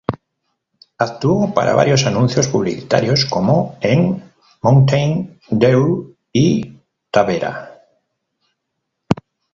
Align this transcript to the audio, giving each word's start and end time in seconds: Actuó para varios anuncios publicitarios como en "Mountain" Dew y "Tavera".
Actuó 0.97 1.53
para 1.53 1.75
varios 1.75 2.07
anuncios 2.07 2.47
publicitarios 2.47 3.23
como 3.25 3.77
en 3.81 4.33
"Mountain" 4.63 5.39
Dew 5.51 6.15
y 6.33 6.77
"Tavera". 7.11 7.83